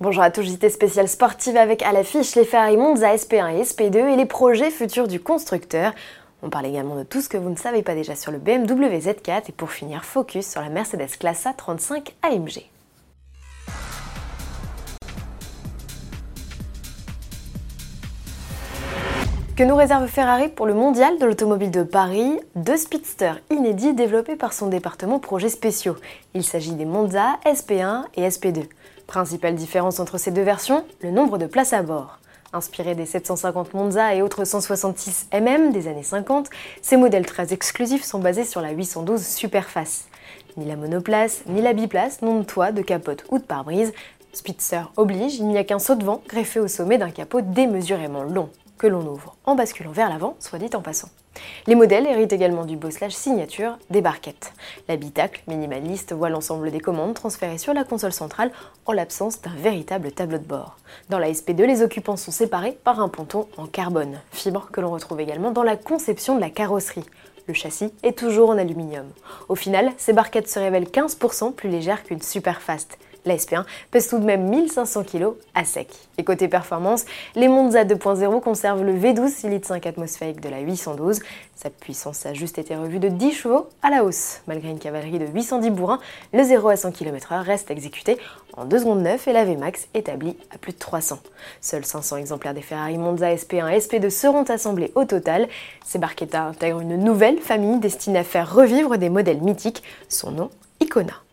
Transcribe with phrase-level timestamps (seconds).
[0.00, 4.08] Bonjour à tous, JT spécial sportive avec à l'affiche les Ferrari Monza SP1 et SP2
[4.08, 5.92] et les projets futurs du constructeur.
[6.42, 8.98] On parle également de tout ce que vous ne savez pas déjà sur le BMW
[8.98, 12.64] Z4 et pour finir, focus sur la Mercedes Classe A 35 AMG.
[19.56, 22.40] Que nous réserve Ferrari pour le mondial de l'automobile de Paris?
[22.56, 25.94] Deux speedsters inédits développés par son département projets spéciaux.
[26.34, 28.64] Il s'agit des Monza SP1 et SP2.
[29.06, 32.18] Principale différence entre ces deux versions, le nombre de places à bord.
[32.52, 36.48] Inspirés des 750 Monza et autres 166 MM des années 50,
[36.82, 40.06] ces modèles très exclusifs sont basés sur la 812 Superface.
[40.56, 43.92] Ni la monoplace, ni la biplace n'ont de toit, de capote ou de pare-brise.
[44.32, 48.22] Speedster oblige, il n'y a qu'un saut de vent greffé au sommet d'un capot démesurément
[48.22, 51.08] long que l'on ouvre en basculant vers l'avant, soit dit en passant.
[51.66, 54.52] Les modèles héritent également du bosselage signature des barquettes.
[54.88, 58.52] L'habitacle minimaliste voit l'ensemble des commandes transférées sur la console centrale
[58.86, 60.76] en l'absence d'un véritable tableau de bord.
[61.08, 64.92] Dans la SP2, les occupants sont séparés par un ponton en carbone, fibre que l'on
[64.92, 67.04] retrouve également dans la conception de la carrosserie.
[67.46, 69.06] Le châssis est toujours en aluminium.
[69.48, 74.18] Au final, ces barquettes se révèlent 15% plus légères qu'une Superfast la SP1 pèse tout
[74.18, 75.88] de même 1500 kg à sec.
[76.18, 80.60] Et côté performance, les Monza 2.0 conservent le V12 6 litres 5 atmosphérique de la
[80.60, 81.20] 812.
[81.56, 84.40] Sa puissance a juste été revue de 10 chevaux à la hausse.
[84.46, 86.00] Malgré une cavalerie de 810 bourrins,
[86.32, 88.18] le 0 à 100 km/h reste exécuté
[88.56, 91.18] en 2 secondes 9 et la VMAX établie à plus de 300.
[91.60, 95.48] Seuls 500 exemplaires des Ferrari Monza SP1 et SP2 seront assemblés au total.
[95.84, 99.82] Ces barquettes intègrent une nouvelle famille destinée à faire revivre des modèles mythiques.
[100.08, 100.50] Son nom,
[100.80, 101.23] Icona.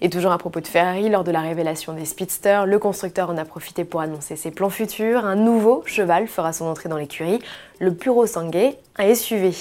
[0.00, 3.36] Et toujours à propos de Ferrari, lors de la révélation des Speedsters, le constructeur en
[3.36, 5.24] a profité pour annoncer ses plans futurs.
[5.24, 7.40] Un nouveau cheval fera son entrée dans l'écurie,
[7.78, 9.52] le Puro Sangue, un SUV.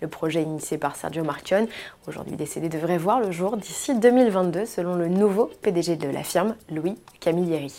[0.00, 1.66] Le projet initié par Sergio Marchionne,
[2.08, 6.54] aujourd'hui décédé, devrait voir le jour d'ici 2022 selon le nouveau PDG de la firme,
[6.70, 7.72] Louis Camilleri.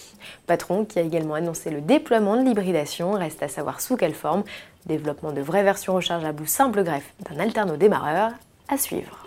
[0.45, 4.43] Patron qui a également annoncé le déploiement de l'hybridation, reste à savoir sous quelle forme.
[4.85, 8.31] Développement de vraies versions rechargeables ou simple greffe d'un alterno démarreur
[8.69, 9.26] à suivre.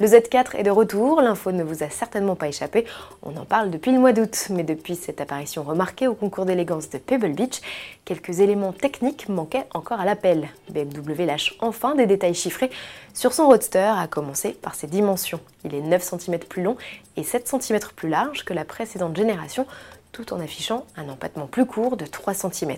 [0.00, 2.84] Le Z4 est de retour, l'info ne vous a certainement pas échappé,
[3.24, 6.88] on en parle depuis le mois d'août, mais depuis cette apparition remarquée au concours d'élégance
[6.88, 7.60] de Pebble Beach,
[8.04, 10.50] quelques éléments techniques manquaient encore à l'appel.
[10.70, 12.70] BMW lâche enfin des détails chiffrés
[13.12, 15.40] sur son roadster, à commencer par ses dimensions.
[15.64, 16.76] Il est 9 cm plus long
[17.16, 19.66] et 7 cm plus large que la précédente génération,
[20.12, 22.76] tout en affichant un empattement plus court de 3 cm.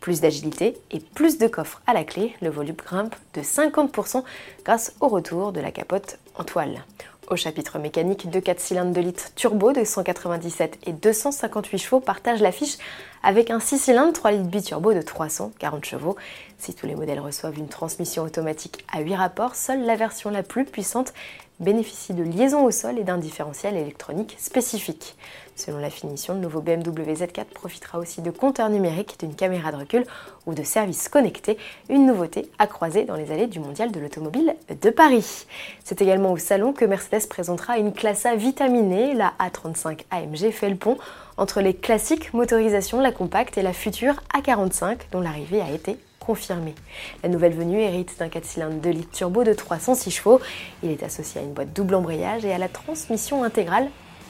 [0.00, 4.24] Plus d'agilité et plus de coffres à la clé, le volume grimpe de 50%
[4.64, 6.84] grâce au retour de la capote en toile.
[7.30, 12.40] Au chapitre mécanique, deux 4 cylindres de litre turbo de 197 et 258 chevaux partagent
[12.40, 12.76] l'affiche
[13.22, 16.16] avec un 6 cylindres 3 litres biturbo de 340 chevaux.
[16.58, 20.42] Si tous les modèles reçoivent une transmission automatique à 8 rapports, seule la version la
[20.42, 21.12] plus puissante
[21.60, 25.14] bénéficie de liaison au sol et d'un différentiel électronique spécifique.
[25.56, 29.76] Selon la finition, le nouveau BMW Z4 profitera aussi de compteurs numériques, d'une caméra de
[29.76, 30.06] recul
[30.46, 31.58] ou de services connectés,
[31.90, 35.46] une nouveauté à croiser dans les allées du Mondial de l'automobile de Paris.
[35.84, 40.70] C'est également au salon que Mercedes présentera une classe A vitaminée, la A35 AMG fait
[40.70, 40.96] le pont
[41.36, 46.74] entre les classiques motorisations, la compacte et la future A45 dont l'arrivée a été confirmée.
[47.22, 50.40] La nouvelle venue hérite d'un 4 cylindres 2 litres turbo de 306 chevaux.
[50.82, 53.88] Il est associé à une boîte double embrayage et à la transmission intégrale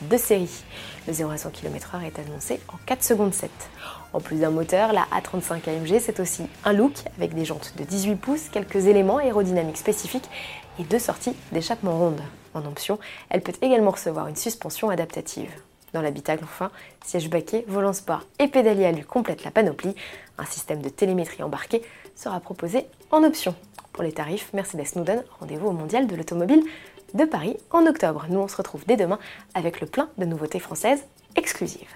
[0.08, 0.64] de série.
[1.06, 3.50] Le 0 à 100 km/h est annoncé en 4 secondes 7.
[4.12, 7.84] En plus d'un moteur, la A35 AMG c'est aussi un look avec des jantes de
[7.84, 10.28] 18 pouces, quelques éléments aérodynamiques spécifiques
[10.78, 12.20] et deux sorties d'échappement ronde.
[12.54, 12.98] En option,
[13.28, 15.50] elle peut également recevoir une suspension adaptative.
[15.92, 16.70] Dans l'habitacle, enfin,
[17.04, 19.94] siège baquet, volant sport et pédalier à lui complètent la panoplie.
[20.38, 21.82] Un système de télémétrie embarqué
[22.14, 23.54] sera proposé en option.
[23.92, 26.62] Pour les tarifs, Mercedes nous donne rendez-vous au Mondial de l'automobile
[27.14, 28.26] de Paris en octobre.
[28.28, 29.18] Nous, on se retrouve dès demain
[29.54, 31.04] avec le plein de nouveautés françaises
[31.36, 31.88] exclusives.